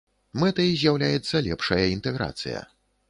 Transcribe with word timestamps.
Мэтай 0.43 0.71
з'яўляецца 0.83 1.41
лепшая 1.49 1.81
інтэграцыя. 1.95 2.65